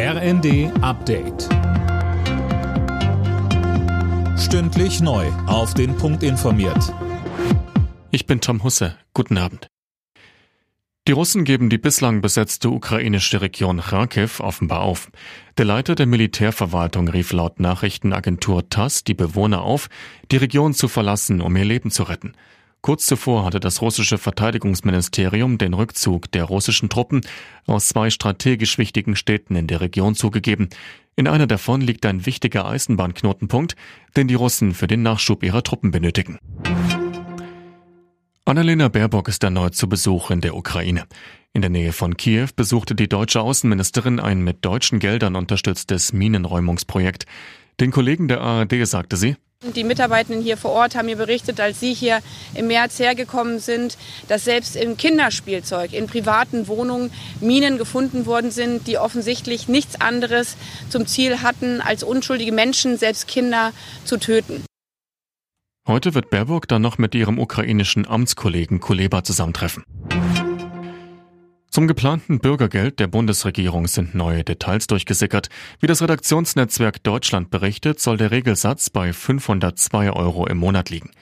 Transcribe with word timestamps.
RND 0.00 0.70
Update. 0.80 1.48
Stündlich 4.38 5.00
neu. 5.00 5.26
Auf 5.48 5.74
den 5.74 5.96
Punkt 5.96 6.22
informiert. 6.22 6.94
Ich 8.12 8.24
bin 8.24 8.40
Tom 8.40 8.62
Husse. 8.62 8.96
Guten 9.12 9.38
Abend. 9.38 9.66
Die 11.08 11.12
Russen 11.12 11.42
geben 11.42 11.68
die 11.68 11.78
bislang 11.78 12.20
besetzte 12.20 12.70
ukrainische 12.70 13.40
Region 13.40 13.80
Kharkiv 13.80 14.38
offenbar 14.38 14.82
auf. 14.82 15.10
Der 15.56 15.64
Leiter 15.64 15.96
der 15.96 16.06
Militärverwaltung 16.06 17.08
rief 17.08 17.32
laut 17.32 17.58
Nachrichtenagentur 17.58 18.70
TASS 18.70 19.02
die 19.02 19.14
Bewohner 19.14 19.62
auf, 19.62 19.88
die 20.30 20.36
Region 20.36 20.74
zu 20.74 20.86
verlassen, 20.86 21.40
um 21.40 21.56
ihr 21.56 21.64
Leben 21.64 21.90
zu 21.90 22.04
retten. 22.04 22.34
Kurz 22.80 23.06
zuvor 23.06 23.44
hatte 23.44 23.60
das 23.60 23.82
russische 23.82 24.18
Verteidigungsministerium 24.18 25.58
den 25.58 25.74
Rückzug 25.74 26.30
der 26.30 26.44
russischen 26.44 26.88
Truppen 26.88 27.22
aus 27.66 27.88
zwei 27.88 28.10
strategisch 28.10 28.78
wichtigen 28.78 29.16
Städten 29.16 29.56
in 29.56 29.66
der 29.66 29.80
Region 29.80 30.14
zugegeben. 30.14 30.68
In 31.16 31.26
einer 31.26 31.48
davon 31.48 31.80
liegt 31.80 32.06
ein 32.06 32.24
wichtiger 32.24 32.66
Eisenbahnknotenpunkt, 32.66 33.74
den 34.16 34.28
die 34.28 34.36
Russen 34.36 34.74
für 34.74 34.86
den 34.86 35.02
Nachschub 35.02 35.42
ihrer 35.42 35.64
Truppen 35.64 35.90
benötigen. 35.90 36.38
Annalena 38.44 38.88
Baerbock 38.88 39.28
ist 39.28 39.42
erneut 39.42 39.74
zu 39.74 39.88
Besuch 39.88 40.30
in 40.30 40.40
der 40.40 40.54
Ukraine. 40.54 41.04
In 41.52 41.60
der 41.60 41.70
Nähe 41.70 41.92
von 41.92 42.16
Kiew 42.16 42.48
besuchte 42.54 42.94
die 42.94 43.08
deutsche 43.08 43.40
Außenministerin 43.40 44.20
ein 44.20 44.42
mit 44.42 44.64
deutschen 44.64 45.00
Geldern 45.00 45.34
unterstütztes 45.34 46.12
Minenräumungsprojekt. 46.12 47.26
Den 47.80 47.90
Kollegen 47.90 48.28
der 48.28 48.40
ARD 48.40 48.86
sagte 48.86 49.16
sie, 49.16 49.36
die 49.74 49.84
Mitarbeitenden 49.84 50.42
hier 50.42 50.56
vor 50.56 50.70
Ort 50.70 50.94
haben 50.94 51.06
mir 51.06 51.16
berichtet, 51.16 51.60
als 51.60 51.80
sie 51.80 51.92
hier 51.92 52.20
im 52.54 52.68
März 52.68 52.98
hergekommen 52.98 53.58
sind, 53.58 53.98
dass 54.28 54.44
selbst 54.44 54.76
im 54.76 54.96
Kinderspielzeug, 54.96 55.92
in 55.92 56.06
privaten 56.06 56.68
Wohnungen 56.68 57.12
Minen 57.40 57.78
gefunden 57.78 58.26
worden 58.26 58.50
sind, 58.50 58.86
die 58.86 58.98
offensichtlich 58.98 59.68
nichts 59.68 60.00
anderes 60.00 60.56
zum 60.88 61.06
Ziel 61.06 61.42
hatten, 61.42 61.80
als 61.80 62.02
unschuldige 62.02 62.52
Menschen, 62.52 62.96
selbst 62.98 63.26
Kinder, 63.26 63.72
zu 64.04 64.18
töten. 64.18 64.64
Heute 65.86 66.14
wird 66.14 66.30
Baerbock 66.30 66.68
dann 66.68 66.82
noch 66.82 66.98
mit 66.98 67.14
ihrem 67.14 67.38
ukrainischen 67.38 68.06
Amtskollegen 68.06 68.78
Kuleba 68.78 69.24
zusammentreffen. 69.24 69.84
Zum 71.78 71.86
geplanten 71.86 72.40
Bürgergeld 72.40 72.98
der 72.98 73.06
Bundesregierung 73.06 73.86
sind 73.86 74.12
neue 74.12 74.42
Details 74.42 74.88
durchgesickert. 74.88 75.48
Wie 75.78 75.86
das 75.86 76.02
Redaktionsnetzwerk 76.02 77.04
Deutschland 77.04 77.50
berichtet, 77.50 78.00
soll 78.00 78.16
der 78.16 78.32
Regelsatz 78.32 78.90
bei 78.90 79.12
502 79.12 80.10
Euro 80.10 80.48
im 80.48 80.56
Monat 80.58 80.90
liegen. 80.90 81.12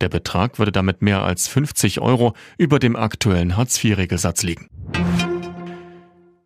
Der 0.00 0.08
Betrag 0.08 0.58
würde 0.58 0.72
damit 0.72 1.02
mehr 1.02 1.24
als 1.24 1.46
50 1.48 2.00
Euro 2.00 2.32
über 2.56 2.78
dem 2.78 2.96
aktuellen 2.96 3.58
Hartz-IV-Regelsatz 3.58 4.44
liegen. 4.44 4.70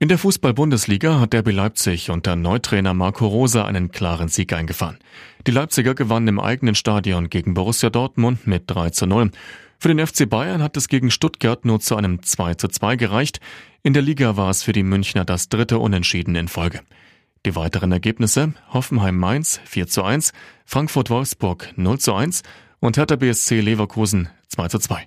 In 0.00 0.08
der 0.08 0.18
Fußball-Bundesliga 0.18 1.18
hat 1.18 1.32
Derby 1.32 1.52
Leipzig 1.52 2.10
unter 2.10 2.36
Neutrainer 2.36 2.92
Marco 2.92 3.26
Rosa 3.26 3.64
einen 3.64 3.90
klaren 3.90 4.28
Sieg 4.28 4.52
eingefahren. 4.52 4.98
Die 5.46 5.50
Leipziger 5.50 5.94
gewannen 5.94 6.28
im 6.28 6.40
eigenen 6.40 6.74
Stadion 6.74 7.30
gegen 7.30 7.54
Borussia 7.54 7.88
Dortmund 7.88 8.46
mit 8.46 8.64
3 8.66 8.90
zu 8.90 9.06
0. 9.06 9.30
Für 9.78 9.88
den 9.88 10.04
FC 10.04 10.28
Bayern 10.28 10.62
hat 10.62 10.76
es 10.76 10.88
gegen 10.88 11.10
Stuttgart 11.10 11.64
nur 11.64 11.80
zu 11.80 11.96
einem 11.96 12.22
2 12.22 12.54
zu 12.54 12.68
2 12.68 12.96
gereicht. 12.96 13.40
In 13.82 13.92
der 13.92 14.02
Liga 14.02 14.36
war 14.36 14.50
es 14.50 14.62
für 14.62 14.72
die 14.72 14.82
Münchner 14.82 15.24
das 15.24 15.48
dritte 15.48 15.78
Unentschieden 15.78 16.34
in 16.34 16.48
Folge. 16.48 16.80
Die 17.44 17.54
weiteren 17.54 17.92
Ergebnisse 17.92 18.54
Hoffenheim-Mainz 18.72 19.60
4 19.64 19.86
zu 19.86 20.02
1, 20.02 20.32
Frankfurt-Wolfsburg 20.64 21.72
0 21.76 21.98
zu 21.98 22.14
1 22.14 22.42
und 22.80 22.96
Hertha 22.96 23.16
BSC 23.16 23.60
Leverkusen 23.60 24.28
2 24.48 24.68
zu 24.68 24.78
2. 24.78 25.04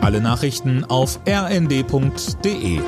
Alle 0.00 0.20
Nachrichten 0.20 0.84
auf 0.84 1.20
rnd.de 1.26 2.80